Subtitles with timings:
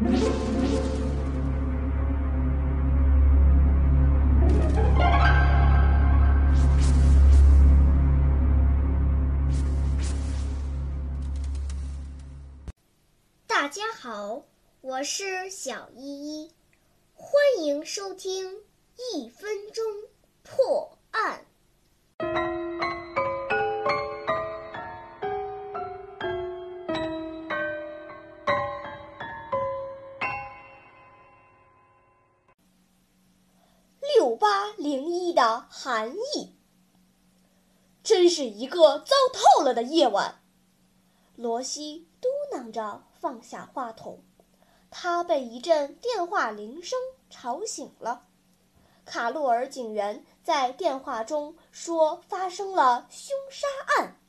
[0.00, 0.06] 大
[13.66, 14.44] 家好，
[14.82, 16.52] 我是小依依，
[17.14, 18.54] 欢迎收听
[19.12, 19.84] 一分钟。
[34.38, 36.54] 八零一的含义，
[38.02, 40.40] 真是一个糟透了的夜晚。
[41.34, 44.22] 罗西嘟囔着放下话筒，
[44.90, 46.98] 他被一阵电话铃声
[47.28, 48.26] 吵醒了。
[49.04, 54.20] 卡洛尔警员在电话中说发生了凶杀案，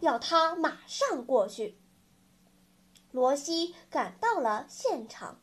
[0.00, 1.78] 要他马上过去。
[3.10, 5.40] 罗西赶到了现场，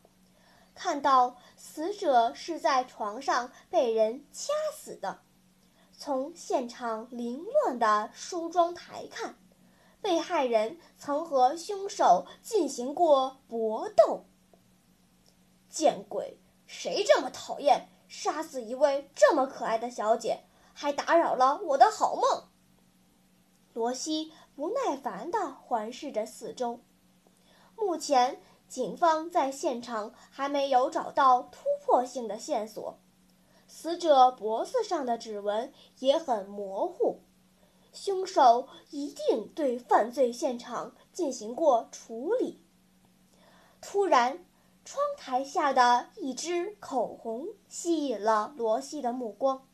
[0.75, 5.21] 看到死者是在床上被人掐死的。
[5.97, 9.37] 从现场凌乱的梳妆台看，
[10.01, 14.25] 被害人曾和凶手进行过搏斗。
[15.69, 16.39] 见鬼！
[16.67, 17.89] 谁这么讨厌？
[18.07, 22.49] 杀死一位这么可爱的小姐，还打扰了我的好梦。
[23.73, 26.81] 罗西不耐烦地环视着四周。
[27.75, 32.99] 目前，警方在现场还没有找到突破性的线索，
[33.67, 37.21] 死者脖子上的指纹也很模糊，
[37.93, 42.61] 凶手一定对犯罪现场进行过处理。
[43.79, 44.45] 突然，
[44.83, 49.67] 窗台下的一支口红吸引了罗西的目光，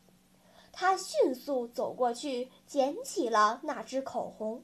[0.72, 4.64] 他迅速走过去捡起了那支口红。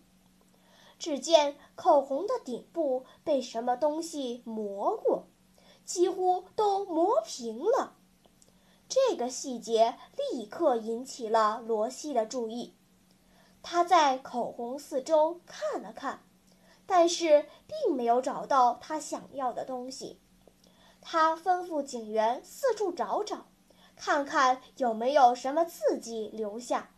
[0.98, 5.28] 只见口红的顶部被什么东西磨过，
[5.86, 7.96] 几乎都磨平了。
[8.90, 9.98] 这个细节
[10.32, 12.76] 立刻引起了罗西的注意，
[13.62, 16.24] 他在口红四周看了看，
[16.86, 20.22] 但是并没有找到他想要的东西。
[21.02, 23.48] 他吩咐警员四处找找，
[23.96, 26.92] 看看有没有什么字迹留下。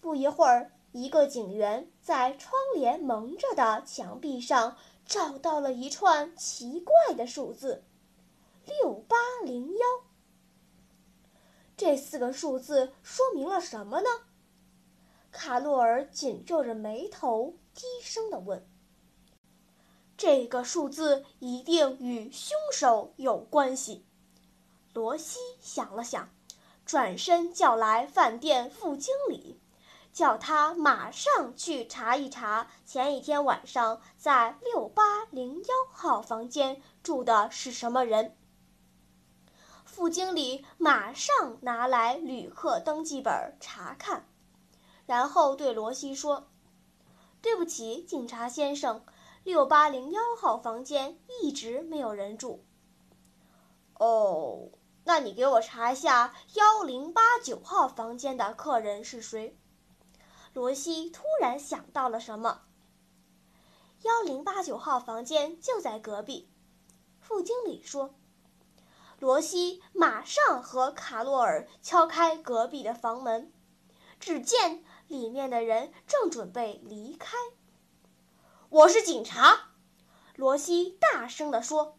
[0.00, 7.84] 不一会儿，一个警员在窗帘蒙着的墙壁上找到了一串奇怪的数字：
[8.66, 9.86] 六八零幺。
[11.76, 14.08] 这四个数字说明了什么呢？
[15.30, 18.66] 卡洛尔紧皱着眉头，低声地问。
[20.16, 24.04] 这个数字一定与凶手有关系。
[24.92, 26.28] 罗西想了想，
[26.84, 29.57] 转身叫来饭店副经理，
[30.18, 38.36] 叫他马上去查一查前一天晚上在六八零幺号房间住的是什么人。
[39.84, 44.26] 副经理马上拿来旅客登记本查看，
[45.06, 46.48] 然后对罗西说
[47.40, 49.04] ：“对不起，警察先生。”
[49.44, 52.64] 六八零幺号房间一直没有人住。
[53.94, 54.70] 哦，
[55.04, 59.56] 那你给我查一下幺零八九号房间的客人是谁？
[60.58, 62.62] 罗西突然想到了什么。
[64.02, 66.50] 幺零八九号房间就在隔壁，
[67.20, 68.12] 副经理说。
[69.20, 73.52] 罗西马上和卡洛尔敲开隔壁的房门，
[74.18, 77.36] 只见里面的人正准备离开。
[78.68, 79.70] 我是警察，
[80.34, 81.96] 罗西大声地说：“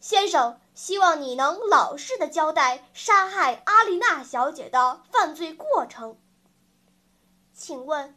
[0.00, 6.18] 先生，希望你能老实的交代杀害阿丽娜小姐的犯罪过程。
[7.58, 8.14] 请问，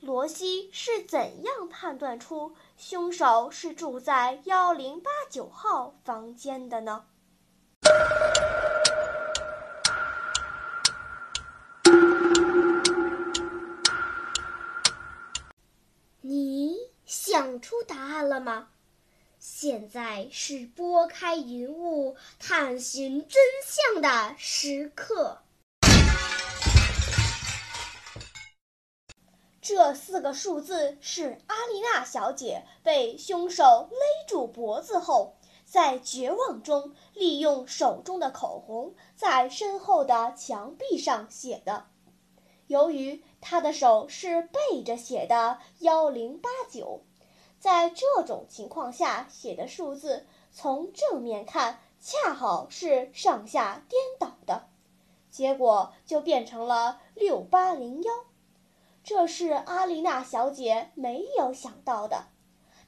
[0.00, 7.04] 罗西是怎样判断出凶手是住在幺零八九号房间的呢？”
[16.20, 16.76] 你
[17.06, 18.70] 想出答案了吗？
[19.38, 25.42] 现在是拨开云雾探寻真相的时刻。
[29.68, 33.98] 这四个数字是阿丽娜小姐被凶手勒
[34.28, 35.34] 住脖子后，
[35.64, 41.86] 在绝望中利用手中的口红在身后的墙壁上写的。
[42.68, 47.02] 由于她的手是背着写的“幺零八九”。
[47.58, 54.68] 在这种情况下写的数字，从正面看恰好是上下颠倒的，
[55.28, 58.12] 结果就变成了六八零幺。
[59.06, 62.26] 这是阿丽娜小姐没有想到的，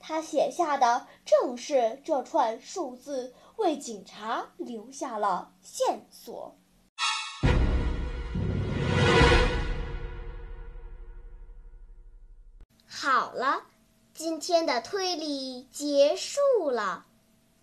[0.01, 6.57] 她写下的正是这串数字，为警察留下了线索。
[12.85, 13.63] 好了，
[14.13, 17.07] 今天的推理结束了，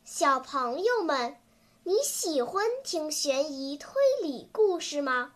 [0.06, 1.36] 小朋友们，
[1.84, 3.92] 你喜欢听悬疑推
[4.24, 5.34] 理故事吗？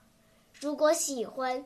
[0.54, 1.66] 如果喜欢，